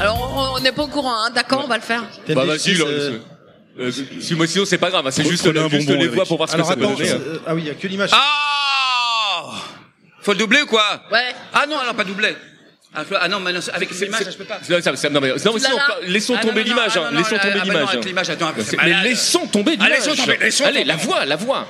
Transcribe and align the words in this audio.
Alors 0.00 0.54
on 0.56 0.60
n'est 0.60 0.72
pas 0.72 0.82
au 0.82 0.86
courant, 0.88 1.24
hein. 1.24 1.30
d'accord, 1.34 1.62
on 1.64 1.68
va 1.68 1.76
le 1.76 1.82
faire. 1.82 2.02
Bah 2.28 2.44
vas-y, 2.44 2.58
TMDJC, 2.74 2.78
là, 2.78 2.84
euh, 2.86 3.18
euh, 3.80 3.92
si 4.20 4.34
moi 4.34 4.46
sinon 4.46 4.64
c'est 4.64 4.78
pas 4.78 4.90
grave, 4.90 5.06
hein, 5.06 5.10
c'est 5.10 5.24
juste, 5.28 5.44
prenez 5.44 5.60
un 5.60 5.68
juste 5.68 5.86
bonbon, 5.86 5.98
les 5.98 6.04
Eric. 6.06 6.14
voix 6.16 6.24
pour 6.26 6.36
voir 6.36 6.48
ce 6.48 6.56
que 6.56 6.62
ça 6.62 6.76
peut 6.76 6.84
attends, 6.84 6.94
donner. 6.94 7.10
hein. 7.10 7.18
euh, 7.20 7.38
ah 7.46 7.54
oui, 7.54 7.62
il 7.62 7.68
y 7.68 7.70
a 7.70 7.74
que 7.74 7.86
l'image. 7.86 8.10
Ah 8.12 9.44
Faut 10.22 10.32
le 10.32 10.38
doubler 10.38 10.62
ou 10.62 10.66
quoi 10.66 11.02
Ouais. 11.12 11.34
Ah 11.54 11.64
non, 11.68 11.78
alors 11.78 11.94
pas 11.94 12.04
doubler. 12.04 12.34
Ah, 12.94 13.02
ah 13.20 13.28
non, 13.28 13.38
mais 13.40 13.52
non, 13.52 13.60
avec 13.74 13.90
l'image, 13.90 14.22
je 14.32 14.36
peux 14.36 14.44
pas. 14.44 14.58
Non, 14.68 14.80
ça- 14.82 14.96
ça- 14.96 15.10
non, 15.10 15.20
mais, 15.20 15.28
non, 15.28 15.34
mais 15.34 15.60
sinon, 15.60 15.76
là 15.76 15.96
laissons 16.06 16.34
Ah, 16.38 16.42
non, 16.42 16.48
tomber 16.48 16.64
non, 16.64 16.70
non, 16.70 16.74
l'image, 16.76 16.92
ah, 16.96 16.98
hein, 16.98 17.02
non, 17.04 17.10
non, 17.12 17.18
laissons 17.18 17.36
ah, 17.38 17.42
tomber 17.42 17.54
bah 17.58 17.64
non, 17.66 17.72
l'image. 17.72 17.88
avec 17.94 18.04
l'image, 18.06 18.30
attends, 18.30 18.46
après, 18.48 18.62
c'est 18.64 18.76
Mais 18.78 18.82
malade. 18.90 19.04
laissons 19.04 19.46
tomber 19.46 19.72
Ah, 19.78 19.84
l'image. 19.84 19.98
laissons 20.06 20.14
tomber, 20.16 20.36
laissons 20.38 20.64
Allez, 20.64 20.74
tomber. 20.80 20.84
la 20.88 20.96
voix, 20.96 21.24
la 21.26 21.36
voix. 21.36 21.66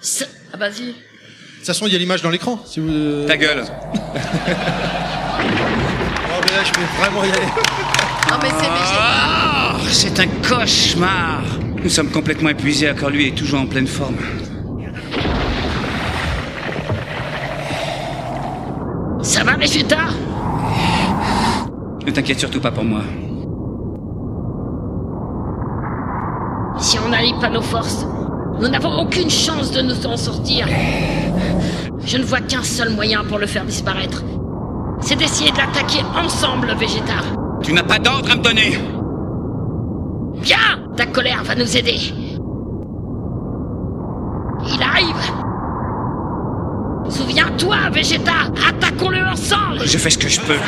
C'est- 0.00 0.28
Ah 0.52 0.56
vas-y. 0.56 0.86
De 0.86 0.92
toute 0.92 1.66
façon, 1.66 1.86
il 1.88 1.92
y 1.92 1.96
a 1.96 1.98
l'image 1.98 2.22
dans 2.22 2.30
l'écran. 2.30 2.62
Si 2.66 2.80
vous. 2.80 3.26
Ta 3.26 3.36
gueule. 3.36 3.64
Là, 6.60 6.66
je 6.66 6.78
vais 6.78 6.86
vraiment 6.98 7.24
y 7.24 7.30
aller. 7.30 7.46
Non 8.28 8.36
mais 8.42 8.50
c'est. 8.50 8.68
Ah, 8.68 9.76
c'est 9.88 10.20
un 10.20 10.26
cauchemar. 10.46 11.40
Nous 11.82 11.88
sommes 11.88 12.10
complètement 12.10 12.50
épuisés, 12.50 12.88
alors 12.88 13.08
lui 13.08 13.28
est 13.28 13.34
toujours 13.34 13.60
en 13.60 13.66
pleine 13.66 13.86
forme. 13.86 14.16
Ça 19.22 19.42
va 19.42 19.56
Vegeta 19.56 20.08
Ne 22.06 22.10
t'inquiète 22.10 22.40
surtout 22.40 22.60
pas 22.60 22.72
pour 22.72 22.84
moi. 22.84 23.04
Si 26.78 26.98
on 26.98 27.08
n'allie 27.08 27.34
pas 27.40 27.48
nos 27.48 27.62
forces, 27.62 28.04
nous 28.60 28.68
n'avons 28.68 29.00
aucune 29.00 29.30
chance 29.30 29.70
de 29.70 29.80
nous 29.80 30.06
en 30.06 30.18
sortir. 30.18 30.66
Je 32.04 32.18
ne 32.18 32.24
vois 32.24 32.40
qu'un 32.42 32.62
seul 32.62 32.90
moyen 32.90 33.24
pour 33.24 33.38
le 33.38 33.46
faire 33.46 33.64
disparaître. 33.64 34.22
C'est 35.10 35.16
d'essayer 35.16 35.50
de 35.50 35.56
l'attaquer 35.56 36.04
ensemble, 36.14 36.72
Vegeta. 36.78 37.14
Tu 37.64 37.72
n'as 37.72 37.82
pas 37.82 37.98
d'ordre 37.98 38.30
à 38.30 38.36
me 38.36 38.42
donner. 38.42 38.78
Bien 40.40 40.86
Ta 40.96 41.04
colère 41.06 41.42
va 41.42 41.56
nous 41.56 41.76
aider. 41.76 41.98
Il 44.72 44.80
arrive 44.80 45.16
Souviens-toi, 47.08 47.90
Vegeta 47.92 48.52
Attaquons-le 48.68 49.24
ensemble 49.24 49.80
Je 49.84 49.98
fais 49.98 50.10
ce 50.10 50.18
que 50.18 50.28
je 50.28 50.40
peux. 50.42 50.60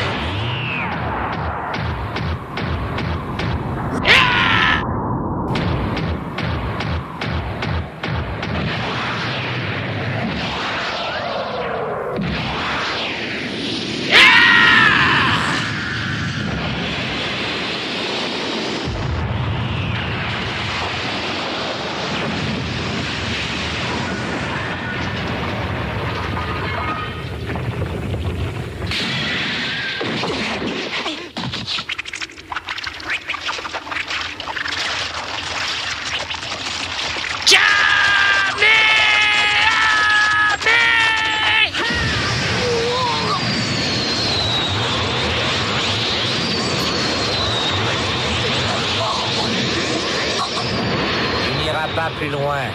Tu 52.19 52.29
n'iras 52.29 52.29
pas 52.29 52.29
plus 52.29 52.29
loin. 52.31 52.71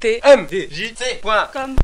TMDJC.com 0.00 1.76